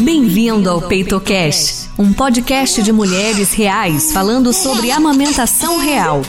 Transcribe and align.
Bem-vindo 0.00 0.70
ao 0.70 0.80
PeitoCast, 0.80 1.90
um 1.98 2.12
podcast 2.12 2.80
de 2.82 2.92
mulheres 2.92 3.52
reais 3.52 4.12
falando 4.12 4.52
sobre 4.52 4.92
amamentação 4.92 5.78
real. 5.78 6.22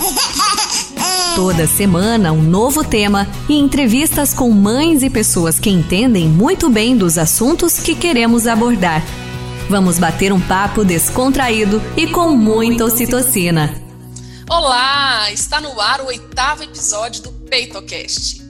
Toda 1.36 1.68
semana, 1.68 2.32
um 2.32 2.42
novo 2.42 2.84
tema 2.84 3.28
e 3.48 3.54
entrevistas 3.54 4.34
com 4.34 4.50
mães 4.50 5.04
e 5.04 5.10
pessoas 5.10 5.60
que 5.60 5.70
entendem 5.70 6.28
muito 6.28 6.68
bem 6.68 6.98
dos 6.98 7.18
assuntos 7.18 7.80
que 7.80 7.94
queremos 7.94 8.48
abordar. 8.48 9.04
Vamos 9.70 10.00
bater 10.00 10.34
um 10.34 10.42
papo 10.42 10.84
descontraído 10.84 11.80
e 11.96 12.08
com 12.08 12.36
muita 12.36 12.86
ocitocina. 12.86 13.72
Olá! 14.50 15.32
Está 15.32 15.62
no 15.62 15.80
ar 15.80 16.02
o 16.02 16.08
oitavo 16.08 16.64
episódio 16.64 17.22
do 17.22 17.32
PeitoCast. 17.32 18.42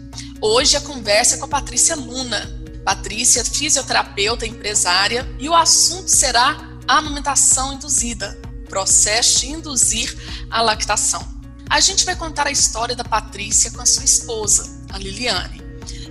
Hoje 0.42 0.78
a 0.78 0.82
conversa 0.82 1.36
é 1.36 1.40
com 1.40 1.46
a 1.46 1.50
Patrícia 1.50 1.98
Luna. 1.98 2.59
Patrícia, 2.84 3.44
fisioterapeuta 3.44 4.46
empresária, 4.46 5.28
e 5.38 5.48
o 5.48 5.56
assunto 5.56 6.08
será 6.08 6.58
a 6.88 6.98
amamentação 6.98 7.74
induzida, 7.74 8.40
processo 8.68 9.42
de 9.42 9.52
induzir 9.52 10.18
a 10.50 10.62
lactação. 10.62 11.26
A 11.70 11.80
gente 11.80 12.04
vai 12.06 12.16
contar 12.16 12.48
a 12.48 12.52
história 12.52 12.96
da 12.96 13.04
Patrícia 13.04 13.70
com 13.72 13.82
a 13.82 13.86
sua 13.86 14.04
esposa, 14.04 14.84
a 14.92 14.98
Liliane. 14.98 15.62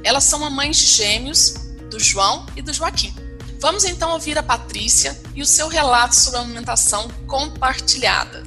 Elas 0.04 0.24
são 0.24 0.38
mamães 0.38 0.77
de 0.77 0.86
gêmeos, 0.86 1.54
do 1.91 1.98
João 1.98 2.46
e 2.54 2.62
do 2.62 2.72
Joaquim. 2.72 3.14
Vamos 3.60 3.84
então 3.84 4.12
ouvir 4.12 4.38
a 4.38 4.42
Patrícia 4.42 5.20
e 5.34 5.42
o 5.42 5.46
seu 5.46 5.66
relato 5.66 6.14
sobre 6.14 6.38
a 6.38 6.42
amamentação 6.42 7.08
compartilhada. 7.27 8.44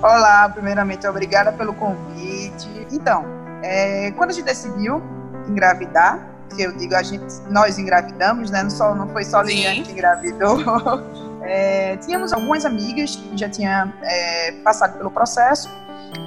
Olá, 0.00 0.48
primeiramente, 0.50 1.04
obrigada 1.08 1.50
pelo 1.52 1.74
convite. 1.74 2.68
Então, 2.92 3.24
é, 3.66 4.10
quando 4.12 4.30
a 4.30 4.32
gente 4.32 4.44
decidiu 4.44 5.02
engravidar, 5.48 6.36
que 6.54 6.62
eu 6.62 6.76
digo, 6.76 6.94
a 6.94 7.02
gente, 7.02 7.24
nós 7.50 7.78
engravidamos, 7.78 8.50
né? 8.50 8.62
Não, 8.62 8.70
só, 8.70 8.94
não 8.94 9.08
foi 9.08 9.24
só 9.24 9.42
Liliane 9.42 9.82
que 9.82 9.92
engravidou. 9.92 10.58
É, 11.48 11.96
tínhamos 11.98 12.32
algumas 12.32 12.64
amigas 12.64 13.14
que 13.14 13.36
já 13.36 13.48
tinham 13.48 13.92
é, 14.02 14.50
passado 14.64 14.98
pelo 14.98 15.12
processo, 15.12 15.70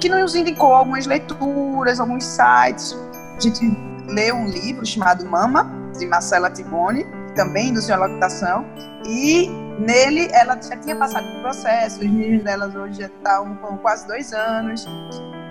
que 0.00 0.08
nos 0.08 0.34
indicou 0.34 0.74
algumas 0.74 1.04
leituras, 1.04 2.00
alguns 2.00 2.24
sites. 2.24 2.96
A 3.36 3.38
gente 3.38 3.60
leu 4.06 4.34
um 4.34 4.46
livro 4.46 4.86
chamado 4.86 5.26
Mama, 5.26 5.70
de 5.98 6.06
Marcela 6.06 6.48
Tiboni, 6.48 7.04
também 7.34 7.70
do 7.74 7.82
Senhor 7.82 7.98
Lactação, 7.98 8.64
e 9.06 9.50
nele 9.78 10.28
ela 10.32 10.58
já 10.60 10.76
tinha 10.76 10.96
passado 10.96 11.26
pelo 11.26 11.42
processo, 11.42 11.96
os 12.00 12.06
meninos 12.06 12.42
delas 12.42 12.74
hoje 12.74 13.00
já 13.00 13.06
estão 13.06 13.56
com 13.56 13.76
quase 13.76 14.06
dois 14.06 14.32
anos, 14.32 14.86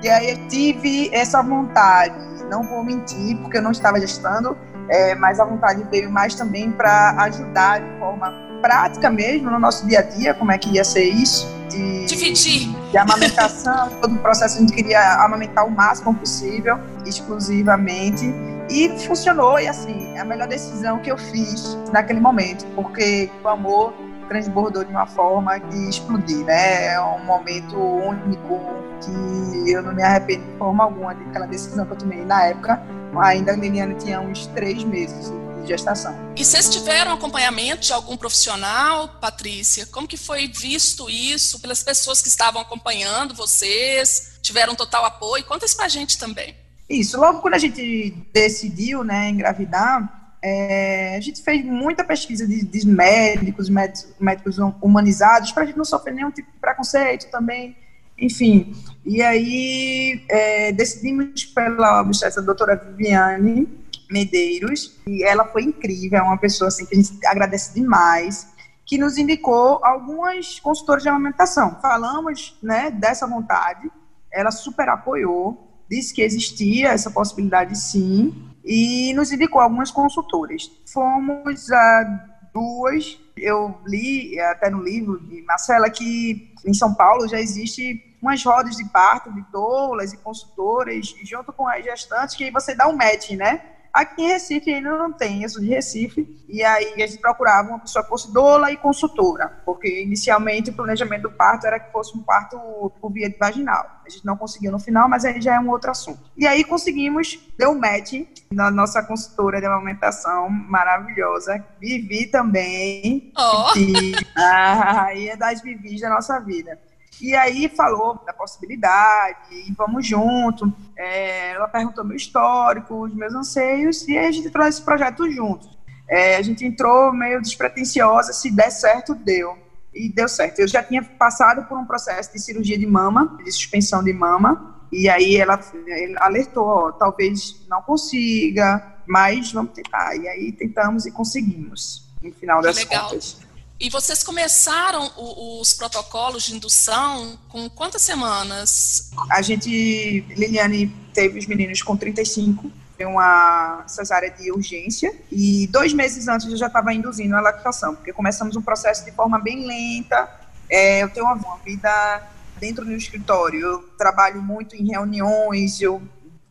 e 0.02 0.10
aí 0.10 0.32
eu 0.32 0.48
tive 0.48 1.10
essa 1.14 1.42
vontade, 1.42 2.16
não 2.50 2.64
vou 2.64 2.84
mentir, 2.84 3.38
porque 3.38 3.58
eu 3.58 3.62
não 3.62 3.72
estava 3.72 4.00
gestando, 4.00 4.58
é, 4.90 5.14
mas 5.16 5.40
a 5.40 5.46
vontade 5.46 5.84
veio 5.92 6.10
mais 6.10 6.36
também 6.36 6.72
para 6.72 7.12
ajudar 7.24 7.80
de 7.80 8.00
forma 8.00 8.50
prática 8.62 9.10
mesmo 9.10 9.50
no 9.52 9.60
nosso 9.60 9.86
dia 9.88 10.00
a 10.00 10.02
dia, 10.02 10.34
como 10.34 10.52
é 10.52 10.58
que 10.58 10.70
ia 10.70 10.84
ser 10.84 11.04
isso. 11.04 11.48
De, 11.70 12.06
Dividir. 12.06 12.70
De 12.90 12.98
amamentação, 12.98 13.90
todo 14.02 14.16
o 14.16 14.18
processo 14.20 14.58
a 14.58 14.62
gente 14.62 14.74
queria 14.74 15.24
amamentar 15.24 15.66
o 15.66 15.72
máximo 15.72 16.14
possível, 16.16 16.80
exclusivamente. 17.06 18.26
E 18.70 18.90
funcionou, 19.00 19.60
e 19.60 19.68
assim, 19.68 20.14
é 20.16 20.20
a 20.20 20.26
melhor 20.26 20.48
decisão 20.48 21.00
que 21.00 21.12
eu 21.12 21.18
fiz 21.18 21.78
naquele 21.92 22.20
momento, 22.20 22.66
porque 22.76 23.30
o 23.44 23.48
amor 23.48 23.94
transbordou 24.30 24.86
de 24.86 24.92
uma 24.92 25.06
forma 25.06 25.58
de 25.58 25.90
explodir, 25.90 26.46
né? 26.46 26.94
É 26.94 27.02
um 27.02 27.26
momento 27.26 27.76
único 27.76 28.62
que 29.04 29.72
eu 29.72 29.82
não 29.82 29.94
me 29.94 30.04
arrependo 30.04 30.46
de 30.46 30.58
forma 30.58 30.84
alguma 30.84 31.14
daquela 31.14 31.48
decisão 31.48 31.86
que 31.86 31.92
eu 31.94 31.98
tomei 31.98 32.24
na 32.24 32.46
época. 32.46 32.82
Ainda 33.22 33.52
a 33.52 33.56
Liliane 33.56 33.96
tinha 33.96 34.22
uns 34.22 34.46
três 34.48 34.84
meses 34.84 35.32
de 35.62 35.68
gestação. 35.68 36.16
E 36.36 36.46
vocês 36.46 36.70
tiveram 36.70 37.12
acompanhamento 37.12 37.82
de 37.82 37.92
algum 37.92 38.16
profissional, 38.16 39.10
Patrícia? 39.20 39.86
Como 39.88 40.08
que 40.08 40.16
foi 40.16 40.48
visto 40.48 41.10
isso 41.10 41.60
pelas 41.60 41.84
pessoas 41.84 42.22
que 42.22 42.28
estavam 42.28 42.62
acompanhando 42.62 43.34
vocês? 43.34 44.38
Tiveram 44.42 44.76
total 44.76 45.04
apoio? 45.06 45.44
Conta 45.44 45.66
isso 45.66 45.76
pra 45.76 45.88
gente 45.88 46.18
também. 46.18 46.56
Isso, 46.88 47.20
logo 47.20 47.42
quando 47.42 47.54
a 47.56 47.60
gente 47.60 48.12
decidiu, 48.34 49.04
né, 49.04 49.30
engravidar, 49.30 50.19
é, 50.42 51.16
a 51.18 51.20
gente 51.20 51.42
fez 51.42 51.64
muita 51.66 52.04
pesquisa 52.04 52.48
de, 52.48 52.64
de 52.64 52.88
médicos, 52.88 53.70
médicos, 53.70 54.14
médicos 54.20 54.58
humanizados, 54.82 55.52
para 55.52 55.64
a 55.64 55.66
gente 55.66 55.78
não 55.78 55.86
sofrer 55.86 56.14
nenhum 56.14 56.32
tipo 56.32 56.50
de 56.52 56.58
preconceito 56.58 57.30
também, 57.30 57.76
enfim. 58.18 58.74
E 59.06 59.22
aí 59.22 60.24
é, 60.30 60.72
decidimos 60.72 61.46
pela 61.46 62.02
obstetra 62.02 62.42
doutora 62.42 62.76
Viviane 62.76 63.68
Medeiros, 64.10 64.98
e 65.06 65.24
ela 65.24 65.46
foi 65.46 65.64
incrível, 65.64 66.20
é 66.20 66.22
uma 66.22 66.38
pessoa 66.38 66.70
assim, 66.70 66.86
que 66.86 66.96
a 66.96 67.02
gente 67.02 67.26
agradece 67.26 67.74
demais, 67.74 68.48
que 68.86 68.98
nos 68.98 69.18
indicou 69.18 69.84
algumas 69.84 70.60
consultoras 70.60 71.04
de 71.04 71.10
amamentação. 71.10 71.78
Falamos 71.82 72.58
né, 72.64 72.90
dessa 72.90 73.28
vontade, 73.28 73.92
ela 74.32 74.52
super 74.52 74.90
apoiou, 74.90 75.68
disse 75.90 76.14
que 76.14 76.22
existia 76.22 76.90
essa 76.90 77.12
possibilidade 77.12 77.78
sim, 77.78 78.49
e 78.64 79.14
nos 79.14 79.32
indicou 79.32 79.62
algumas 79.62 79.92
consultoras. 79.92 80.72
Fomos 80.86 81.72
a 81.72 82.30
duas, 82.54 83.20
eu 83.38 83.80
li 83.86 84.40
até 84.40 84.70
no 84.70 84.84
livro 84.84 85.20
de 85.20 85.42
Marcela 85.44 85.90
que 85.90 86.54
em 86.66 86.74
São 86.74 86.94
Paulo 86.94 87.28
já 87.28 87.40
existe 87.40 88.18
umas 88.22 88.44
rodas 88.44 88.76
de 88.76 88.86
parto 88.90 89.32
de 89.34 89.42
doulas 89.52 90.12
e 90.14 90.18
consultoras 90.18 91.14
junto 91.24 91.54
com 91.54 91.68
as 91.68 91.84
gestantes 91.84 92.36
que 92.36 92.52
você 92.52 92.76
dá 92.76 92.88
um 92.88 92.96
match, 92.96 93.32
né? 93.32 93.62
Aqui 93.94 94.22
em 94.22 94.28
Recife 94.28 94.74
ainda 94.74 94.98
não 94.98 95.12
tem, 95.12 95.48
sou 95.48 95.62
de 95.62 95.70
Recife, 95.70 96.28
e 96.48 96.64
aí 96.64 96.94
a 97.02 97.08
gente 97.08 97.18
procurava 97.18 97.70
uma 97.70 97.80
pessoa 97.80 98.04
que 98.04 98.10
fosse 98.10 98.32
doula 98.32 98.72
e 98.72 98.78
consultora, 98.78 99.62
porque 99.66 100.02
inicialmente 100.02 100.70
o 100.70 100.74
planejamento 100.74 101.24
do 101.24 101.32
parto 101.32 101.66
era 101.66 101.80
que 101.80 101.92
fosse 101.92 102.18
um 102.18 102.22
parto 102.22 102.58
por 103.02 103.12
via 103.12 103.34
vaginal. 103.40 104.02
A 104.06 104.10
gente 104.10 104.26
não 104.26 104.38
conseguiu 104.38 104.72
no 104.72 104.80
final, 104.80 105.08
mas 105.10 105.26
aí 105.26 105.42
já 105.42 105.56
é 105.56 105.60
um 105.60 105.70
outro 105.70 105.92
assunto. 105.92 106.20
E 106.38 106.48
aí 106.48 106.64
conseguimos, 106.64 107.40
deu 107.58 107.72
um 107.72 107.80
match 107.80 108.14
na 108.52 108.72
nossa 108.72 109.04
consultora 109.04 109.60
de 109.60 109.66
amamentação 109.66 110.50
maravilhosa, 110.50 111.64
Vivi 111.80 112.28
também, 112.28 113.32
oh. 113.38 113.78
e 113.78 114.14
a 114.36 114.74
rainha 114.74 115.38
das 115.38 115.62
Vivis 115.62 116.02
da 116.02 116.10
nossa 116.10 116.40
vida. 116.40 116.80
E 117.22 117.36
aí 117.36 117.68
falou 117.68 118.22
da 118.26 118.34
possibilidade, 118.34 119.38
e 119.52 119.74
vamos 119.74 120.08
junto. 120.08 120.74
É, 120.96 121.52
ela 121.52 121.68
perguntou 121.68 122.04
meu 122.04 122.16
histórico, 122.16 123.04
os 123.04 123.14
meus 123.14 123.34
anseios, 123.34 124.08
e 124.08 124.18
a 124.18 124.32
gente 124.32 124.48
entrou 124.48 124.66
nesse 124.66 124.82
projeto 124.82 125.30
juntos. 125.30 125.78
É, 126.08 126.38
a 126.38 126.42
gente 126.42 126.66
entrou 126.66 127.14
meio 127.14 127.42
despretensiosa, 127.42 128.34
se 128.34 128.50
der 128.50 128.72
certo, 128.72 129.14
deu. 129.14 129.58
E 129.94 130.10
deu 130.10 130.28
certo. 130.30 130.60
Eu 130.60 130.68
já 130.68 130.82
tinha 130.82 131.04
passado 131.04 131.68
por 131.68 131.78
um 131.78 131.86
processo 131.86 132.32
de 132.32 132.40
cirurgia 132.40 132.78
de 132.78 132.88
mama, 132.88 133.38
de 133.44 133.52
suspensão 133.52 134.04
de 134.04 134.14
mama, 134.14 134.80
e 134.92 135.08
aí 135.10 135.36
ela, 135.36 135.60
ela 135.88 136.20
alertou, 136.20 136.66
ó, 136.66 136.92
talvez 136.92 137.62
não 137.68 137.82
consiga, 137.82 138.98
mas 139.06 139.52
vamos 139.52 139.74
tentar. 139.74 140.16
E 140.16 140.28
aí 140.28 140.52
tentamos 140.52 141.06
e 141.06 141.12
conseguimos, 141.12 142.08
no 142.22 142.32
final 142.34 142.62
das 142.62 142.78
Legal. 142.78 143.10
contas. 143.10 143.49
E 143.80 143.90
vocês 143.90 144.22
começaram 144.22 145.10
o, 145.16 145.62
os 145.62 145.74
protocolos 145.74 146.44
de 146.44 146.54
indução 146.54 147.40
com 147.48 147.70
quantas 147.70 148.02
semanas? 148.02 149.10
A 149.32 149.42
gente, 149.42 150.20
Liliane 150.36 150.88
teve 151.14 151.40
os 151.40 151.48
meninos 151.48 151.82
com 151.82 151.96
35, 151.96 152.70
foi 152.98 153.06
uma 153.06 153.86
cesárea 153.88 154.30
de 154.32 154.52
urgência, 154.52 155.16
e 155.32 155.66
dois 155.68 155.94
meses 155.94 156.28
antes 156.28 156.48
eu 156.48 156.58
já 156.58 156.68
estava 156.68 156.94
induzindo 156.94 157.34
a 157.38 157.40
lactação, 157.40 157.96
porque 157.96 158.12
começamos 158.12 158.58
um 158.58 158.62
processo 158.62 159.06
de 159.06 159.14
forma 159.14 159.40
bem 159.40 159.66
lenta. 159.66 160.30
É, 160.70 161.02
eu 161.02 161.10
tenho 161.10 161.26
uma, 161.26 161.58
vida 161.64 162.22
dentro 162.60 162.84
do 162.84 162.92
escritório, 162.92 163.62
eu 163.62 163.80
trabalho 163.98 164.42
muito 164.42 164.76
em 164.76 164.90
reuniões, 164.90 165.80
eu 165.80 166.02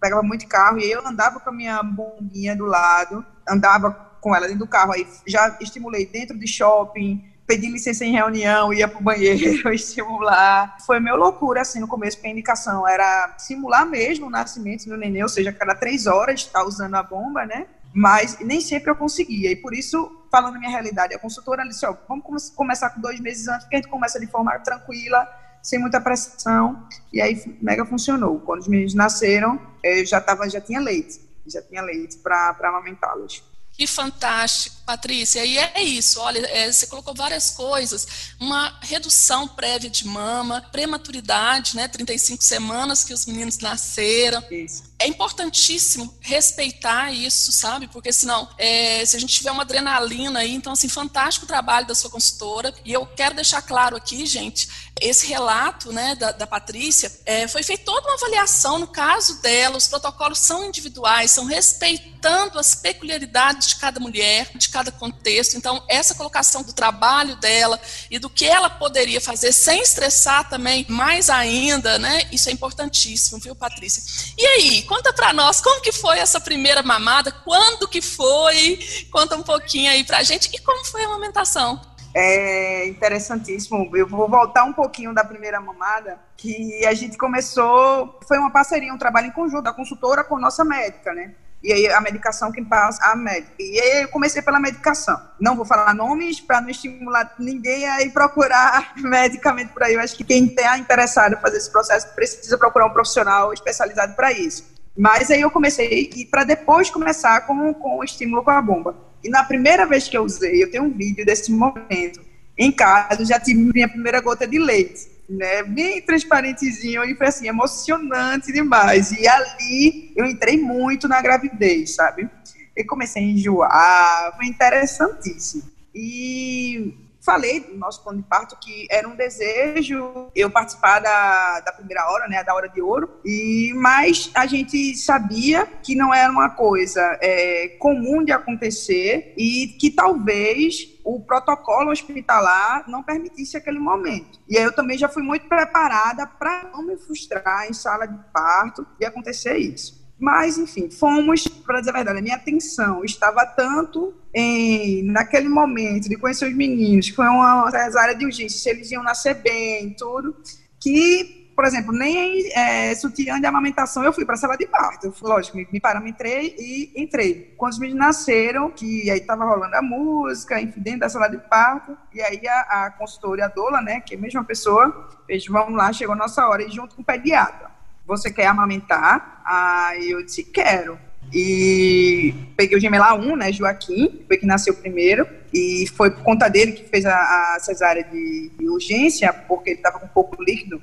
pegava 0.00 0.22
muito 0.22 0.48
carro 0.48 0.78
e 0.78 0.90
eu 0.90 1.06
andava 1.06 1.38
com 1.40 1.50
a 1.50 1.52
minha 1.52 1.82
bombinha 1.82 2.56
do 2.56 2.64
lado, 2.64 3.22
andava 3.46 4.08
com 4.20 4.34
ela 4.34 4.46
dentro 4.46 4.60
do 4.60 4.66
carro. 4.66 4.92
Aí 4.92 5.06
já 5.26 5.56
estimulei 5.60 6.06
dentro 6.06 6.38
de 6.38 6.46
shopping, 6.46 7.24
pedi 7.48 7.70
licença 7.70 8.04
em 8.04 8.12
reunião, 8.12 8.74
ia 8.74 8.86
pro 8.86 9.02
banheiro 9.02 9.72
estimular. 9.72 10.76
Foi 10.84 11.00
meio 11.00 11.16
loucura, 11.16 11.62
assim, 11.62 11.80
no 11.80 11.88
começo, 11.88 12.18
porque 12.18 12.28
a 12.28 12.30
indicação 12.30 12.86
era 12.86 13.34
simular 13.38 13.86
mesmo 13.86 14.26
o 14.26 14.30
nascimento 14.30 14.86
do 14.86 14.98
neném, 14.98 15.22
ou 15.22 15.30
seja, 15.30 15.50
cada 15.50 15.74
três 15.74 16.06
horas 16.06 16.40
estar 16.40 16.60
tá 16.60 16.66
usando 16.66 16.94
a 16.94 17.02
bomba, 17.02 17.46
né? 17.46 17.66
Mas 17.94 18.38
nem 18.40 18.60
sempre 18.60 18.90
eu 18.90 18.94
conseguia. 18.94 19.50
E 19.50 19.56
por 19.56 19.72
isso, 19.72 20.26
falando 20.30 20.52
da 20.52 20.58
minha 20.58 20.70
realidade, 20.70 21.14
a 21.14 21.18
consultora 21.18 21.66
disse, 21.66 21.86
ó, 21.86 21.96
vamos 22.06 22.50
começar 22.50 22.90
com 22.90 23.00
dois 23.00 23.18
meses 23.18 23.48
antes, 23.48 23.62
porque 23.62 23.76
a 23.76 23.78
gente 23.78 23.90
começa 23.90 24.20
de 24.20 24.26
forma 24.26 24.56
tranquila, 24.58 25.26
sem 25.62 25.78
muita 25.78 26.02
pressão. 26.02 26.86
E 27.10 27.18
aí, 27.18 27.42
mega 27.62 27.86
funcionou. 27.86 28.40
Quando 28.40 28.60
os 28.60 28.68
meninos 28.68 28.92
nasceram, 28.92 29.58
eu 29.82 30.04
já, 30.04 30.20
tava, 30.20 30.48
já 30.50 30.60
tinha 30.60 30.80
leite. 30.80 31.18
Já 31.46 31.62
tinha 31.62 31.80
leite 31.80 32.18
para 32.18 32.54
amamentá-los. 32.62 33.42
Que 33.78 33.86
fantástico, 33.86 34.74
Patrícia. 34.84 35.44
E 35.46 35.56
é 35.56 35.80
isso, 35.80 36.18
olha, 36.18 36.44
é, 36.48 36.70
você 36.70 36.84
colocou 36.88 37.14
várias 37.14 37.50
coisas. 37.50 38.08
Uma 38.40 38.76
redução 38.80 39.46
prévia 39.46 39.88
de 39.88 40.04
mama, 40.04 40.60
prematuridade, 40.72 41.76
né? 41.76 41.86
35 41.86 42.42
semanas 42.42 43.04
que 43.04 43.14
os 43.14 43.24
meninos 43.24 43.58
nasceram. 43.58 44.42
Isso. 44.50 44.82
É 45.00 45.06
importantíssimo 45.06 46.12
respeitar 46.20 47.12
isso, 47.12 47.52
sabe? 47.52 47.86
Porque 47.86 48.12
senão, 48.12 48.48
é, 48.58 49.04
se 49.06 49.16
a 49.16 49.20
gente 49.20 49.32
tiver 49.34 49.52
uma 49.52 49.62
adrenalina 49.62 50.40
aí, 50.40 50.52
então, 50.52 50.72
assim, 50.72 50.88
fantástico 50.88 51.44
o 51.44 51.48
trabalho 51.48 51.86
da 51.86 51.94
sua 51.94 52.10
consultora. 52.10 52.74
E 52.84 52.92
eu 52.92 53.06
quero 53.06 53.36
deixar 53.36 53.62
claro 53.62 53.96
aqui, 53.96 54.26
gente, 54.26 54.68
esse 55.00 55.26
relato 55.26 55.92
né, 55.92 56.16
da, 56.16 56.32
da 56.32 56.46
Patrícia, 56.46 57.12
é, 57.24 57.46
foi 57.46 57.62
feita 57.62 57.84
toda 57.84 58.08
uma 58.08 58.14
avaliação 58.14 58.78
no 58.78 58.88
caso 58.88 59.40
dela, 59.40 59.76
os 59.76 59.86
protocolos 59.86 60.40
são 60.40 60.66
individuais, 60.66 61.30
são 61.30 61.44
respeitando 61.44 62.58
as 62.58 62.74
peculiaridades 62.74 63.68
de 63.68 63.76
cada 63.76 64.00
mulher, 64.00 64.50
de 64.56 64.68
cada 64.68 64.90
contexto. 64.90 65.56
Então, 65.56 65.84
essa 65.88 66.14
colocação 66.14 66.62
do 66.62 66.72
trabalho 66.72 67.36
dela 67.36 67.80
e 68.10 68.18
do 68.18 68.28
que 68.28 68.44
ela 68.44 68.68
poderia 68.68 69.20
fazer 69.20 69.52
sem 69.52 69.80
estressar 69.80 70.48
também, 70.48 70.84
mais 70.88 71.30
ainda, 71.30 71.98
né? 71.98 72.28
Isso 72.32 72.48
é 72.48 72.52
importantíssimo, 72.52 73.38
viu, 73.38 73.54
Patrícia? 73.54 74.02
E 74.36 74.44
aí, 74.44 74.82
conta 74.88 75.12
para 75.12 75.32
nós 75.32 75.60
como 75.60 75.82
que 75.82 75.92
foi 75.92 76.18
essa 76.18 76.40
primeira 76.40 76.82
mamada, 76.82 77.30
quando 77.30 77.86
que 77.86 78.00
foi? 78.00 78.80
Conta 79.12 79.36
um 79.36 79.42
pouquinho 79.42 79.90
aí 79.90 80.02
pra 80.02 80.22
gente 80.22 80.50
e 80.52 80.58
como 80.60 80.84
foi 80.86 81.04
a 81.04 81.06
amamentação. 81.06 81.80
É 82.14 82.88
interessantíssimo. 82.88 83.94
Eu 83.94 84.08
vou 84.08 84.28
voltar 84.28 84.64
um 84.64 84.72
pouquinho 84.72 85.14
da 85.14 85.22
primeira 85.22 85.60
mamada, 85.60 86.18
que 86.36 86.84
a 86.86 86.94
gente 86.94 87.18
começou, 87.18 88.18
foi 88.26 88.38
uma 88.38 88.50
parceria, 88.50 88.92
um 88.92 88.98
trabalho 88.98 89.28
em 89.28 89.32
conjunto, 89.32 89.68
a 89.68 89.72
consultora 89.72 90.24
com 90.24 90.38
nossa 90.38 90.64
médica, 90.64 91.12
né? 91.12 91.34
E 91.62 91.72
aí 91.72 91.88
a 91.88 92.00
medicação 92.00 92.52
quem 92.52 92.64
passa 92.64 93.04
a 93.04 93.16
médica. 93.16 93.52
E 93.58 93.80
aí 93.80 94.02
eu 94.02 94.08
comecei 94.08 94.40
pela 94.40 94.60
medicação. 94.60 95.20
Não 95.40 95.56
vou 95.56 95.66
falar 95.66 95.92
nomes 95.92 96.40
para 96.40 96.60
não 96.60 96.70
estimular 96.70 97.34
ninguém 97.38 97.86
a 97.86 98.00
ir 98.00 98.10
procurar 98.10 98.94
medicamento 98.96 99.72
por 99.72 99.82
aí. 99.82 99.94
Eu 99.94 100.00
acho 100.00 100.16
que 100.16 100.24
quem 100.24 100.46
está 100.46 100.78
interessado 100.78 101.34
em 101.34 101.40
fazer 101.40 101.58
esse 101.58 101.70
processo 101.70 102.08
precisa 102.14 102.56
procurar 102.56 102.86
um 102.86 102.92
profissional 102.92 103.52
especializado 103.52 104.14
para 104.14 104.32
isso. 104.32 104.77
Mas 104.98 105.30
aí 105.30 105.40
eu 105.40 105.50
comecei 105.50 106.10
e 106.16 106.26
para 106.26 106.42
depois 106.42 106.90
começar 106.90 107.46
com, 107.46 107.72
com 107.72 107.98
o 107.98 108.04
estímulo 108.04 108.42
com 108.42 108.50
a 108.50 108.60
bomba. 108.60 108.96
E 109.22 109.30
na 109.30 109.44
primeira 109.44 109.86
vez 109.86 110.08
que 110.08 110.18
eu 110.18 110.24
usei, 110.24 110.60
eu 110.60 110.70
tenho 110.72 110.82
um 110.84 110.90
vídeo 110.90 111.24
desse 111.24 111.52
momento. 111.52 112.20
Em 112.58 112.72
casa, 112.72 113.24
já 113.24 113.38
tive 113.38 113.60
minha 113.72 113.88
primeira 113.88 114.20
gota 114.20 114.44
de 114.44 114.58
leite, 114.58 115.08
né? 115.30 115.62
Bem 115.62 116.02
transparentezinho 116.02 117.04
e 117.04 117.14
foi 117.14 117.28
assim, 117.28 117.46
emocionante 117.46 118.52
demais. 118.52 119.12
E 119.12 119.28
ali 119.28 120.12
eu 120.16 120.26
entrei 120.26 120.56
muito 120.56 121.06
na 121.06 121.22
gravidez, 121.22 121.94
sabe? 121.94 122.28
Eu 122.74 122.84
comecei 122.84 123.22
a 123.22 123.26
enjoar, 123.26 124.34
foi 124.36 124.46
interessantíssimo. 124.46 125.62
E 125.94 126.92
falei 127.28 127.60
do 127.60 127.76
nosso 127.76 128.02
plano 128.02 128.22
de 128.22 128.24
parto 128.26 128.56
que 128.58 128.86
era 128.90 129.06
um 129.06 129.14
desejo 129.14 130.30
eu 130.34 130.50
participar 130.50 130.98
da, 130.98 131.60
da 131.60 131.72
primeira 131.72 132.10
hora, 132.10 132.26
né, 132.26 132.42
da 132.42 132.54
hora 132.54 132.70
de 132.70 132.80
ouro, 132.80 133.20
e 133.22 133.70
mas 133.76 134.30
a 134.34 134.46
gente 134.46 134.96
sabia 134.96 135.66
que 135.66 135.94
não 135.94 136.14
era 136.14 136.32
uma 136.32 136.48
coisa 136.48 137.18
é, 137.20 137.76
comum 137.78 138.24
de 138.24 138.32
acontecer 138.32 139.34
e 139.36 139.76
que 139.78 139.90
talvez 139.90 140.98
o 141.04 141.20
protocolo 141.20 141.90
hospitalar 141.90 142.88
não 142.88 143.02
permitisse 143.02 143.58
aquele 143.58 143.78
momento. 143.78 144.40
E 144.48 144.56
aí 144.56 144.64
eu 144.64 144.74
também 144.74 144.96
já 144.96 145.08
fui 145.08 145.22
muito 145.22 145.46
preparada 145.48 146.26
para 146.26 146.70
não 146.72 146.82
me 146.82 146.96
frustrar 146.96 147.68
em 147.68 147.74
sala 147.74 148.06
de 148.06 148.18
parto 148.32 148.86
e 148.98 149.04
acontecer 149.04 149.58
isso. 149.58 149.98
Mas, 150.18 150.58
enfim, 150.58 150.90
fomos, 150.90 151.46
para 151.46 151.78
dizer 151.78 151.90
a 151.90 151.94
verdade, 151.94 152.18
a 152.18 152.22
minha 152.22 152.34
atenção 152.34 153.04
estava 153.04 153.46
tanto 153.46 154.14
em, 154.38 155.02
naquele 155.02 155.48
momento 155.48 156.08
de 156.08 156.16
conhecer 156.16 156.46
os 156.46 156.54
meninos, 156.54 157.10
que 157.10 157.16
foi 157.16 157.26
uma 157.26 157.68
área 158.00 158.14
de 158.14 158.24
urgência, 158.24 158.58
se 158.58 158.70
eles 158.70 158.90
iam 158.90 159.02
nascer 159.02 159.34
bem, 159.34 159.94
tudo, 159.98 160.36
que, 160.80 161.52
por 161.56 161.64
exemplo, 161.64 161.92
nem 161.92 162.50
é, 162.52 162.94
sutiã 162.94 163.40
de 163.40 163.46
amamentação 163.46 164.04
eu 164.04 164.12
fui 164.12 164.24
para 164.24 164.34
a 164.34 164.38
sala 164.38 164.56
de 164.56 164.66
parto. 164.66 165.06
Eu, 165.06 165.14
lógico, 165.22 165.56
me, 165.56 165.66
me 165.72 165.80
parametrei 165.80 166.54
e 166.58 166.92
entrei. 166.96 167.54
Quando 167.56 167.72
os 167.72 167.78
meninos 167.78 168.00
nasceram, 168.00 168.70
que 168.70 169.10
aí 169.10 169.18
estava 169.18 169.44
rolando 169.44 169.74
a 169.74 169.82
música, 169.82 170.60
enfim, 170.60 170.80
dentro 170.80 171.00
da 171.00 171.08
sala 171.08 171.28
de 171.28 171.38
parto, 171.38 171.96
e 172.14 172.20
aí 172.20 172.46
a, 172.46 172.86
a 172.86 172.90
consultora, 172.92 173.46
a 173.46 173.48
doula, 173.48 173.80
né, 173.80 174.00
que 174.00 174.14
é 174.14 174.18
a 174.18 174.20
mesma 174.20 174.44
pessoa, 174.44 175.08
fez, 175.26 175.46
vamos 175.46 175.76
lá, 175.76 175.92
chegou 175.92 176.14
a 176.14 176.18
nossa 176.18 176.46
hora, 176.46 176.62
e 176.62 176.70
junto 176.70 176.94
com 176.94 177.02
o 177.02 177.04
pediatra 177.04 177.78
você 178.08 178.32
quer 178.32 178.46
amamentar? 178.46 179.42
Aí 179.44 180.10
eu 180.10 180.24
disse, 180.24 180.42
quero. 180.42 180.98
E 181.32 182.34
peguei 182.56 182.76
o 182.76 182.80
gemela 182.80 183.14
1, 183.14 183.36
né, 183.36 183.52
Joaquim, 183.52 184.24
foi 184.26 184.38
que 184.38 184.46
nasceu 184.46 184.74
primeiro, 184.74 185.26
e 185.52 185.86
foi 185.94 186.10
por 186.10 186.22
conta 186.22 186.48
dele 186.48 186.72
que 186.72 186.84
fez 186.84 187.04
a, 187.04 187.14
a 187.14 187.60
cesárea 187.60 188.04
de, 188.04 188.50
de, 188.58 188.68
urgência, 188.68 189.32
porque 189.32 189.70
ele 189.70 189.78
estava 189.78 189.98
com 189.98 190.08
pouco 190.08 190.42
líquido, 190.42 190.80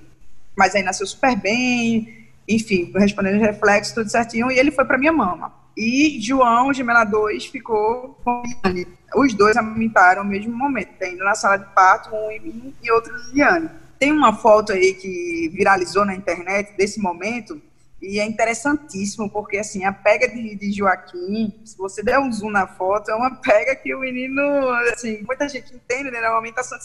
mas 0.56 0.76
aí 0.76 0.84
nasceu 0.84 1.08
super 1.08 1.36
bem, 1.36 2.28
enfim, 2.48 2.92
respondendo 2.96 3.36
os 3.36 3.42
reflexos, 3.42 3.94
tudo 3.94 4.10
certinho, 4.10 4.52
e 4.52 4.60
ele 4.60 4.72
foi 4.72 4.86
para 4.86 4.98
minha 4.98 5.12
mama. 5.12 5.52
E 5.76 6.20
João, 6.22 6.74
gemela 6.74 7.04
2, 7.04 7.48
ficou 7.48 8.18
com 8.24 8.44
Liliane. 8.44 8.88
Os 9.16 9.34
dois 9.34 9.58
amamentaram 9.58 10.24
no 10.24 10.30
mesmo 10.30 10.56
momento, 10.56 11.04
indo 11.04 11.24
na 11.24 11.36
sala 11.36 11.58
de 11.58 11.66
parto, 11.74 12.16
um 12.16 12.32
em 12.32 12.40
mim 12.40 12.74
e 12.82 12.92
outro 12.92 13.14
Liliane. 13.28 13.70
Tem 14.00 14.12
uma 14.12 14.34
foto 14.34 14.72
aí 14.72 14.94
que 14.94 15.50
viralizou 15.54 16.06
na 16.06 16.16
internet 16.16 16.76
desse 16.78 17.00
momento 17.00 17.62
e 18.02 18.20
é 18.20 18.26
interessantíssimo, 18.26 19.30
porque 19.30 19.58
assim, 19.58 19.84
a 19.86 19.92
pega 19.92 20.28
de, 20.28 20.56
de, 20.56 20.72
Joaquim, 20.72 21.62
se 21.64 21.78
você 21.78 22.04
der 22.04 22.20
um 22.20 22.32
zoom 22.32 22.52
na 22.52 22.68
foto, 22.68 23.10
é 23.10 23.16
uma 23.16 23.36
pega 23.42 23.76
que 23.76 23.94
o 23.96 24.00
menino, 24.00 24.42
assim, 24.94 25.24
muita 25.24 25.48
gente 25.48 25.74
entende, 25.74 26.12
né, 26.12 26.20
na 26.20 26.28
amamentação, 26.28 26.78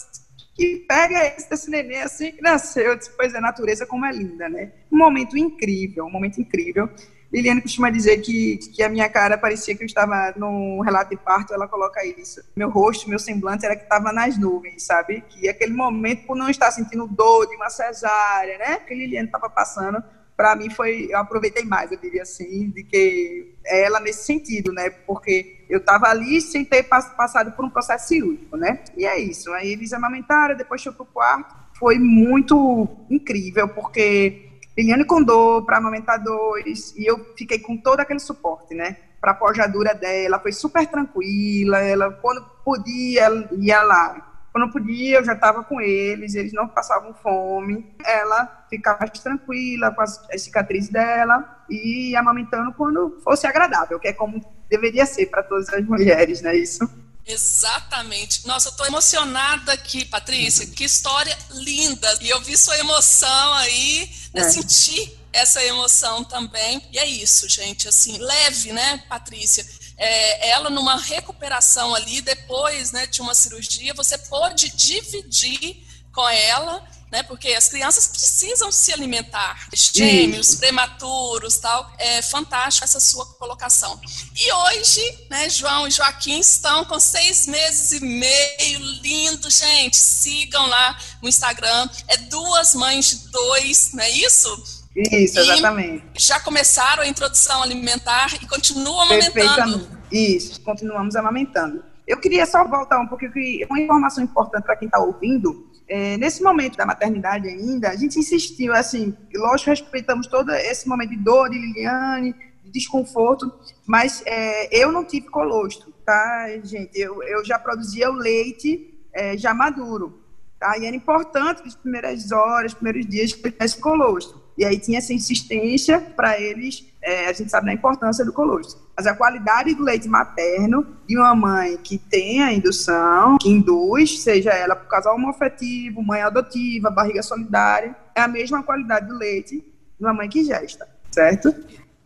que 0.55 0.85
pega 0.87 1.25
esse 1.27 1.49
desse 1.49 1.69
neném 1.69 2.01
assim 2.01 2.31
que 2.31 2.41
nasceu, 2.41 2.97
depois 2.97 3.33
a 3.33 3.41
natureza 3.41 3.85
como 3.85 4.05
é 4.05 4.11
linda, 4.11 4.49
né? 4.49 4.71
Um 4.91 4.97
momento 4.97 5.37
incrível, 5.37 6.05
um 6.05 6.11
momento 6.11 6.41
incrível. 6.41 6.89
Liliane 7.31 7.61
costuma 7.61 7.89
dizer 7.89 8.17
que, 8.17 8.57
que 8.57 8.83
a 8.83 8.89
minha 8.89 9.07
cara 9.07 9.37
parecia 9.37 9.73
que 9.75 9.81
eu 9.81 9.85
estava 9.85 10.33
num 10.35 10.81
relato 10.81 11.11
de 11.11 11.17
parto, 11.17 11.53
ela 11.53 11.65
coloca 11.65 12.05
isso. 12.05 12.41
Meu 12.53 12.69
rosto, 12.69 13.09
meu 13.09 13.17
semblante 13.17 13.65
era 13.65 13.75
que 13.75 13.83
estava 13.83 14.11
nas 14.11 14.37
nuvens, 14.37 14.83
sabe? 14.83 15.21
Que 15.29 15.47
aquele 15.47 15.73
momento, 15.73 16.25
por 16.25 16.35
não 16.35 16.49
estar 16.49 16.69
sentindo 16.71 17.07
dor 17.07 17.47
de 17.47 17.55
uma 17.55 17.69
cesárea, 17.69 18.57
né? 18.57 18.77
Que 18.79 18.93
Liliane 18.93 19.27
estava 19.27 19.49
passando, 19.49 20.03
para 20.41 20.55
mim 20.55 20.71
foi, 20.71 21.07
eu 21.07 21.19
aproveitei 21.19 21.63
mais, 21.63 21.91
eu 21.91 21.99
diria 21.99 22.23
assim, 22.23 22.71
de 22.71 22.83
que 22.83 23.53
ela 23.63 23.99
nesse 23.99 24.23
sentido, 24.23 24.73
né? 24.73 24.89
Porque 24.89 25.63
eu 25.69 25.77
estava 25.77 26.07
ali 26.07 26.41
sem 26.41 26.65
ter 26.65 26.81
passado 26.81 27.51
por 27.51 27.63
um 27.63 27.69
processo 27.69 28.07
cirúrgico, 28.07 28.57
né? 28.57 28.79
E 28.97 29.05
é 29.05 29.19
isso. 29.19 29.53
Aí 29.53 29.71
eles 29.71 29.93
amamentaram, 29.93 30.57
depois 30.57 30.81
foi 30.81 30.93
pro 30.93 31.05
quarto. 31.05 31.55
Foi 31.77 31.99
muito 31.99 32.89
incrível, 33.07 33.67
porque 33.67 34.49
Liliane 34.75 35.05
com 35.05 35.21
dor 35.21 35.63
para 35.63 35.77
amamentar 35.77 36.23
dois, 36.23 36.91
e 36.97 37.05
eu 37.05 37.23
fiquei 37.37 37.59
com 37.59 37.77
todo 37.77 37.99
aquele 37.99 38.19
suporte, 38.19 38.73
né? 38.73 38.97
Para 39.19 39.33
a 39.33 39.35
pojadura 39.35 39.93
dela, 39.93 40.39
foi 40.39 40.53
super 40.53 40.87
tranquila, 40.87 41.77
ela, 41.81 42.11
quando 42.13 42.43
podia, 42.65 43.29
ia 43.59 43.83
lá. 43.83 44.30
Quando 44.51 44.71
podia, 44.71 45.17
eu 45.17 45.23
já 45.23 45.33
estava 45.33 45.63
com 45.63 45.79
eles, 45.79 46.35
eles 46.35 46.51
não 46.51 46.67
passavam 46.67 47.13
fome. 47.13 47.95
Ela 48.05 48.65
ficava 48.69 48.99
mais 48.99 49.19
tranquila 49.19 49.91
com 49.91 50.01
as, 50.01 50.29
as 50.29 50.41
cicatrizes 50.41 50.89
dela 50.89 51.63
e 51.69 52.15
amamentando 52.15 52.73
quando 52.73 53.19
fosse 53.23 53.47
agradável, 53.47 53.99
que 53.99 54.09
é 54.09 54.13
como 54.13 54.43
deveria 54.69 55.05
ser 55.05 55.27
para 55.27 55.43
todas 55.43 55.69
as 55.69 55.85
mulheres, 55.85 56.41
né? 56.41 56.55
Isso. 56.55 56.89
Exatamente. 57.25 58.45
Nossa, 58.45 58.69
eu 58.69 58.73
tô 58.73 58.85
emocionada 58.85 59.71
aqui, 59.71 60.05
Patrícia. 60.05 60.67
Que 60.67 60.83
história 60.83 61.37
linda. 61.51 62.17
E 62.21 62.29
eu 62.29 62.41
vi 62.41 62.57
sua 62.57 62.77
emoção 62.77 63.53
aí, 63.53 64.09
né? 64.33 64.41
é. 64.41 64.49
senti 64.49 65.17
essa 65.31 65.63
emoção 65.63 66.23
também. 66.23 66.81
E 66.91 66.97
é 66.97 67.05
isso, 67.05 67.47
gente. 67.47 67.87
Assim, 67.87 68.17
leve, 68.17 68.73
né, 68.73 69.03
Patrícia? 69.07 69.65
É, 70.03 70.49
ela 70.49 70.69
numa 70.69 70.97
recuperação 70.97 71.93
ali, 71.93 72.21
depois 72.21 72.91
né, 72.91 73.05
de 73.05 73.21
uma 73.21 73.35
cirurgia, 73.35 73.93
você 73.93 74.17
pode 74.17 74.69
dividir 74.75 75.85
com 76.11 76.27
ela 76.27 76.83
né? 77.11 77.21
Porque 77.23 77.49
as 77.49 77.67
crianças 77.67 78.07
precisam 78.07 78.71
se 78.71 78.93
alimentar, 78.93 79.67
gêmeos, 79.73 80.55
prematuros, 80.55 81.57
tal. 81.57 81.91
É 81.97 82.21
fantástico 82.21 82.85
essa 82.85 83.01
sua 83.01 83.25
colocação. 83.33 83.99
E 84.33 84.51
hoje, 84.51 85.27
né, 85.29 85.49
João 85.49 85.87
e 85.87 85.91
Joaquim 85.91 86.39
estão 86.39 86.85
com 86.85 86.99
seis 86.99 87.45
meses 87.47 87.91
e 87.91 87.99
meio, 87.99 88.79
lindo, 89.01 89.49
gente. 89.49 89.97
Sigam 89.97 90.65
lá 90.67 90.97
no 91.21 91.27
Instagram. 91.27 91.89
É 92.07 92.15
duas 92.15 92.73
mães 92.73 93.09
de 93.09 93.15
dois, 93.29 93.91
não 93.91 94.03
é 94.03 94.09
isso? 94.09 94.80
Isso, 94.95 95.39
exatamente. 95.39 96.03
E 96.15 96.21
já 96.21 96.39
começaram 96.39 97.03
a 97.03 97.07
introdução 97.07 97.63
alimentar 97.63 98.33
e 98.41 98.47
continuam 98.47 99.01
amamentando. 99.01 99.87
Isso, 100.11 100.61
continuamos 100.61 101.15
amamentando. 101.15 101.83
Eu 102.05 102.19
queria 102.19 102.45
só 102.45 102.67
voltar 102.67 102.99
um 102.99 103.07
pouquinho, 103.07 103.31
uma 103.69 103.79
informação 103.79 104.23
importante 104.23 104.63
para 104.63 104.75
quem 104.75 104.87
está 104.87 104.99
ouvindo, 104.99 105.71
é, 105.91 106.15
nesse 106.15 106.41
momento 106.41 106.77
da 106.77 106.85
maternidade 106.85 107.49
ainda, 107.49 107.89
a 107.89 107.95
gente 107.97 108.17
insistiu, 108.17 108.73
assim, 108.73 109.13
lógico, 109.35 109.71
respeitamos 109.71 110.25
todo 110.25 110.49
esse 110.53 110.87
momento 110.87 111.09
de 111.09 111.17
dor 111.17 111.49
de 111.49 111.57
Liliane, 111.57 112.33
de 112.63 112.71
desconforto, 112.71 113.51
mas 113.85 114.23
é, 114.25 114.73
eu 114.73 114.89
não 114.89 115.03
tive 115.03 115.27
colostro, 115.27 115.93
tá, 116.05 116.47
gente? 116.63 116.97
Eu, 116.97 117.21
eu 117.23 117.43
já 117.43 117.59
produzia 117.59 118.09
o 118.09 118.13
leite 118.13 118.97
é, 119.13 119.37
já 119.37 119.53
maduro, 119.53 120.23
tá? 120.57 120.77
E 120.77 120.85
era 120.85 120.95
importante 120.95 121.61
nas 121.65 121.75
primeiras 121.75 122.31
horas, 122.31 122.73
primeiros 122.73 123.05
dias 123.05 123.33
que 123.33 123.45
eu 123.45 123.51
tivesse 123.51 123.77
colostro. 123.77 124.40
E 124.61 124.65
aí 124.65 124.77
tinha 124.77 124.99
essa 124.99 125.11
insistência 125.11 125.99
para 125.99 126.39
eles 126.39 126.85
é, 127.01 127.25
a 127.25 127.33
gente 127.33 127.49
sabe 127.49 127.65
da 127.65 127.73
importância 127.73 128.23
do 128.23 128.31
colostro. 128.31 128.79
Mas 128.95 129.07
a 129.07 129.15
qualidade 129.15 129.73
do 129.73 129.83
leite 129.83 130.07
materno 130.07 130.85
de 131.07 131.17
uma 131.17 131.33
mãe 131.33 131.77
que 131.77 131.97
tem 131.97 132.43
a 132.43 132.53
indução, 132.53 133.39
que 133.39 133.49
induz, 133.49 134.21
seja 134.21 134.51
ela 134.51 134.75
por 134.75 134.87
casal 134.87 135.15
homoafetivo, 135.15 136.03
mãe 136.03 136.21
adotiva, 136.21 136.91
barriga 136.91 137.23
solidária, 137.23 137.95
é 138.13 138.21
a 138.21 138.27
mesma 138.27 138.61
qualidade 138.61 139.07
do 139.07 139.17
leite 139.17 139.55
de 139.55 140.05
uma 140.05 140.13
mãe 140.13 140.29
que 140.29 140.43
gesta, 140.43 140.87
certo? 141.09 141.55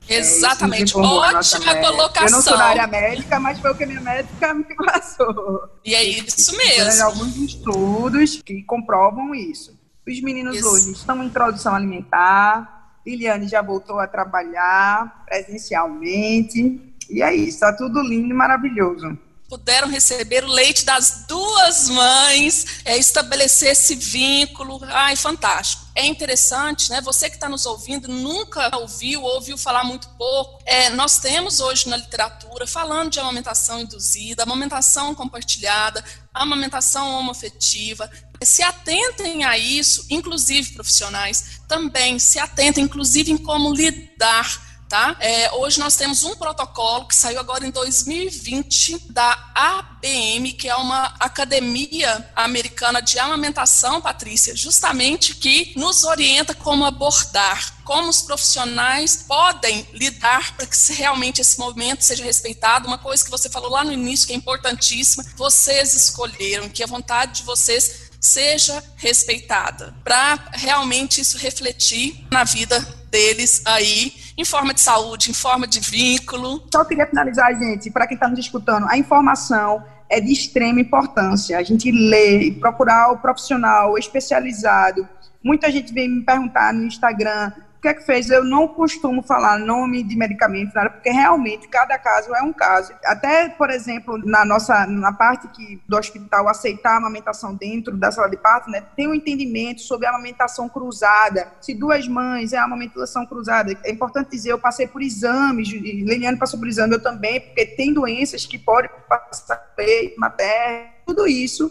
Exatamente, 0.07 0.95
é 0.95 0.99
ótima 1.01 1.75
colocação. 1.75 2.27
Eu 2.27 2.31
não 2.31 2.41
sou 2.41 2.57
da 2.57 2.67
área 2.67 2.87
médica, 2.87 3.37
mas 3.37 3.59
foi 3.59 3.71
o 3.71 3.75
que 3.75 3.83
a 3.83 3.87
minha 3.87 3.99
médica 3.99 4.53
me 4.53 4.63
passou. 4.77 5.69
E 5.83 5.93
é 5.93 6.01
isso 6.05 6.55
mesmo. 6.55 6.89
Tem 6.89 7.01
alguns 7.01 7.35
estudos 7.35 8.41
que 8.41 8.63
comprovam 8.63 9.35
isso. 9.35 9.77
Os 10.07 10.21
meninos 10.21 10.57
isso. 10.57 10.67
hoje 10.67 10.91
estão 10.91 11.23
em 11.23 11.27
introdução 11.27 11.73
alimentar, 11.73 12.99
Liliane 13.05 13.47
já 13.47 13.61
voltou 13.61 13.99
a 13.99 14.07
trabalhar 14.07 15.23
presencialmente, 15.25 16.81
e 17.09 17.21
é 17.21 17.33
isso, 17.35 17.49
está 17.49 17.73
tudo 17.73 18.01
lindo 18.01 18.27
e 18.27 18.33
maravilhoso 18.33 19.17
puderam 19.57 19.87
receber 19.87 20.43
o 20.43 20.51
leite 20.51 20.83
das 20.83 21.23
duas 21.29 21.87
mães, 21.87 22.65
é, 22.83 22.97
estabelecer 22.97 23.71
esse 23.71 23.95
vínculo. 23.95 24.81
Ai, 24.83 25.15
fantástico. 25.15 25.85
É 25.95 26.05
interessante, 26.05 26.89
né? 26.89 26.99
Você 26.99 27.29
que 27.29 27.37
está 27.37 27.47
nos 27.47 27.65
ouvindo 27.65 28.09
nunca 28.09 28.77
ouviu 28.77 29.23
ou 29.23 29.35
ouviu 29.35 29.57
falar 29.57 29.85
muito 29.85 30.09
pouco. 30.17 30.61
É, 30.65 30.89
nós 30.89 31.19
temos 31.19 31.61
hoje 31.61 31.87
na 31.87 31.95
literatura 31.95 32.67
falando 32.67 33.11
de 33.11 33.19
amamentação 33.21 33.79
induzida, 33.79 34.43
amamentação 34.43 35.15
compartilhada, 35.15 36.03
amamentação 36.33 37.17
homoafetiva. 37.17 38.11
Se 38.43 38.61
atentem 38.61 39.45
a 39.45 39.57
isso, 39.57 40.05
inclusive 40.09 40.73
profissionais, 40.73 41.61
também 41.65 42.19
se 42.19 42.39
atentem, 42.39 42.83
inclusive, 42.83 43.31
em 43.31 43.37
como 43.37 43.73
lidar 43.73 44.64
Tá? 44.95 45.13
É, 45.19 45.51
hoje 45.51 45.77
nós 45.77 45.97
temos 45.97 46.23
um 46.23 46.37
protocolo 46.37 47.05
que 47.05 47.13
saiu 47.13 47.37
agora 47.37 47.67
em 47.67 47.69
2020 47.69 49.11
da 49.11 49.51
ABM, 49.53 50.53
que 50.53 50.69
é 50.69 50.75
uma 50.77 51.13
academia 51.19 52.31
americana 52.33 53.01
de 53.01 53.19
amamentação, 53.19 53.99
Patrícia, 53.99 54.55
justamente 54.55 55.35
que 55.35 55.73
nos 55.75 56.05
orienta 56.05 56.55
como 56.55 56.85
abordar, 56.85 57.75
como 57.83 58.07
os 58.07 58.21
profissionais 58.21 59.25
podem 59.27 59.85
lidar 59.91 60.55
para 60.55 60.65
que 60.65 60.93
realmente 60.93 61.41
esse 61.41 61.59
movimento 61.59 62.01
seja 62.01 62.23
respeitado. 62.23 62.87
Uma 62.87 62.97
coisa 62.97 63.21
que 63.21 63.29
você 63.29 63.49
falou 63.49 63.71
lá 63.71 63.83
no 63.83 63.91
início 63.91 64.25
que 64.25 64.31
é 64.31 64.37
importantíssima, 64.37 65.25
vocês 65.35 65.93
escolheram 65.93 66.69
que 66.69 66.81
a 66.81 66.87
vontade 66.87 67.41
de 67.41 67.43
vocês 67.43 68.05
seja 68.17 68.81
respeitada, 68.95 69.93
para 70.05 70.51
realmente 70.53 71.19
isso 71.19 71.37
refletir 71.37 72.25
na 72.31 72.45
vida 72.45 73.04
deles 73.15 73.61
aí 73.63 74.11
em 74.37 74.43
forma 74.43 74.73
de 74.73 74.81
saúde, 74.81 75.31
em 75.31 75.33
forma 75.33 75.65
de 75.65 75.79
vínculo. 75.79 76.61
Só 76.69 76.83
queria 76.83 77.07
finalizar, 77.07 77.57
gente, 77.57 77.89
para 77.89 78.05
quem 78.05 78.15
está 78.15 78.27
nos 78.27 78.39
escutando, 78.39 78.85
a 78.89 78.97
informação 78.97 79.81
é 80.09 80.19
de 80.19 80.33
extrema 80.33 80.81
importância. 80.81 81.57
A 81.57 81.63
gente 81.63 81.89
lê, 81.89 82.51
procurar 82.59 83.13
o 83.13 83.17
profissional 83.19 83.97
especializado. 83.97 85.07
Muita 85.41 85.71
gente 85.71 85.93
vem 85.93 86.09
me 86.09 86.25
perguntar 86.25 86.73
no 86.73 86.83
Instagram 86.83 87.53
que 87.85 87.89
é 87.89 87.93
que 87.93 88.03
fez? 88.03 88.31
Eu 88.31 88.43
não 88.43 88.67
costumo 88.67 89.21
falar 89.21 89.59
nome 89.59 90.01
de 90.01 90.15
medicamento, 90.15 90.73
nada, 90.73 90.89
porque 90.89 91.11
realmente 91.11 91.67
cada 91.67 91.99
caso 91.99 92.33
é 92.33 92.41
um 92.41 92.51
caso. 92.51 92.91
Até, 93.05 93.47
por 93.49 93.69
exemplo, 93.69 94.17
na 94.17 94.43
nossa, 94.43 94.87
na 94.87 95.13
parte 95.13 95.47
que, 95.49 95.79
do 95.87 95.95
hospital 95.95 96.47
aceitar 96.47 96.93
a 96.93 96.97
amamentação 96.97 97.53
dentro 97.53 97.95
da 97.95 98.11
sala 98.11 98.27
de 98.27 98.37
parto, 98.37 98.71
né, 98.71 98.83
tem 98.95 99.07
um 99.07 99.13
entendimento 99.13 99.81
sobre 99.81 100.07
a 100.07 100.09
amamentação 100.09 100.67
cruzada. 100.67 101.47
Se 101.61 101.75
duas 101.75 102.07
mães 102.07 102.53
é 102.53 102.57
a 102.57 102.63
amamentação 102.63 103.23
cruzada, 103.23 103.77
é 103.83 103.91
importante 103.91 104.31
dizer, 104.31 104.51
eu 104.51 104.59
passei 104.59 104.87
por 104.87 105.03
exames, 105.03 105.69
Liliane 105.69 106.37
passou 106.37 106.57
por 106.57 106.67
exame, 106.67 106.93
eu 106.93 107.03
também, 107.03 107.39
porque 107.39 107.67
tem 107.67 107.93
doenças 107.93 108.47
que 108.47 108.57
podem 108.57 108.89
passar 109.07 109.57
peito, 109.75 110.19
materno, 110.19 110.89
tudo 111.05 111.27
isso 111.27 111.69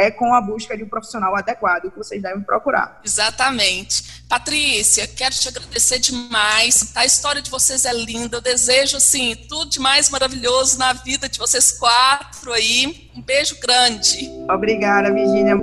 é 0.00 0.10
com 0.10 0.32
a 0.32 0.40
busca 0.40 0.74
de 0.74 0.82
um 0.82 0.88
profissional 0.88 1.36
adequado 1.36 1.90
que 1.90 1.98
vocês 1.98 2.22
devem 2.22 2.42
procurar. 2.42 3.00
Exatamente. 3.04 4.22
Patrícia, 4.26 5.06
quero 5.06 5.34
te 5.34 5.48
agradecer 5.48 5.98
demais. 5.98 6.92
A 6.96 7.04
história 7.04 7.42
de 7.42 7.50
vocês 7.50 7.84
é 7.84 7.92
linda. 7.92 8.38
Eu 8.38 8.40
desejo, 8.40 8.96
assim, 8.96 9.36
tudo 9.46 9.68
de 9.68 9.78
mais 9.78 10.08
maravilhoso 10.08 10.78
na 10.78 10.94
vida 10.94 11.28
de 11.28 11.38
vocês 11.38 11.72
quatro 11.72 12.50
aí. 12.50 13.10
Um 13.14 13.20
beijo 13.20 13.60
grande. 13.60 14.30
Obrigada, 14.48 15.12
Virginia. 15.12 15.56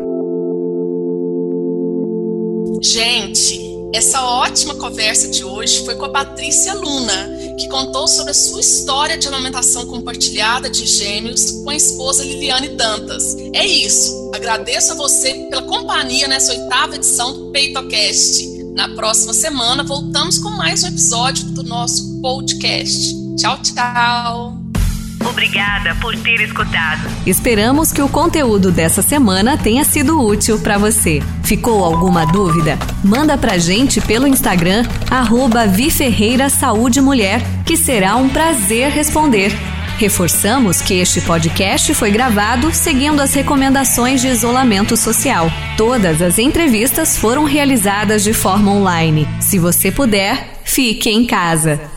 Gente, 2.83 3.66
essa 3.93 4.21
ótima 4.21 4.75
conversa 4.75 5.29
de 5.29 5.43
hoje 5.43 5.83
foi 5.85 5.95
com 5.95 6.05
a 6.05 6.09
Patrícia 6.09 6.73
Luna, 6.73 7.29
que 7.57 7.67
contou 7.69 8.07
sobre 8.07 8.31
a 8.31 8.33
sua 8.33 8.59
história 8.59 9.17
de 9.17 9.27
amamentação 9.27 9.85
compartilhada 9.85 10.69
de 10.69 10.85
gêmeos 10.85 11.51
com 11.63 11.69
a 11.69 11.75
esposa 11.75 12.23
Liliane 12.23 12.69
Dantas. 12.69 13.35
É 13.53 13.65
isso. 13.65 14.31
Agradeço 14.35 14.91
a 14.91 14.95
você 14.95 15.47
pela 15.49 15.63
companhia 15.63 16.27
nessa 16.27 16.51
oitava 16.51 16.95
edição 16.95 17.33
do 17.33 17.51
PeitoCast. 17.51 18.57
Na 18.75 18.89
próxima 18.89 19.33
semana 19.33 19.83
voltamos 19.83 20.37
com 20.37 20.49
mais 20.51 20.83
um 20.83 20.87
episódio 20.87 21.45
do 21.45 21.63
nosso 21.63 22.21
podcast. 22.21 23.15
Tchau, 23.37 23.57
tchau. 23.61 24.56
Obrigada 25.29 25.93
por 25.95 26.15
ter 26.17 26.41
escutado. 26.41 27.01
Esperamos 27.25 27.91
que 27.91 28.01
o 28.01 28.07
conteúdo 28.07 28.71
dessa 28.71 29.01
semana 29.01 29.57
tenha 29.57 29.83
sido 29.83 30.19
útil 30.25 30.59
para 30.59 30.77
você. 30.77 31.21
Ficou 31.43 31.83
alguma 31.83 32.25
dúvida? 32.25 32.77
Manda 33.03 33.37
pra 33.37 33.57
gente 33.57 33.99
pelo 33.99 34.25
Instagram, 34.25 34.85
arroba 35.09 35.67
Viferreira 35.67 36.49
Saúde 36.49 37.01
Mulher, 37.01 37.41
que 37.65 37.75
será 37.75 38.15
um 38.15 38.29
prazer 38.29 38.89
responder. 38.89 39.51
Reforçamos 39.97 40.79
que 40.79 40.93
este 40.93 41.19
podcast 41.21 41.93
foi 41.95 42.11
gravado 42.11 42.71
seguindo 42.71 43.19
as 43.19 43.33
recomendações 43.33 44.21
de 44.21 44.27
isolamento 44.27 44.95
social. 44.95 45.51
Todas 45.75 46.21
as 46.21 46.37
entrevistas 46.37 47.17
foram 47.17 47.43
realizadas 47.43 48.23
de 48.23 48.31
forma 48.31 48.71
online. 48.71 49.27
Se 49.41 49.57
você 49.57 49.91
puder, 49.91 50.61
fique 50.63 51.09
em 51.09 51.25
casa. 51.25 51.96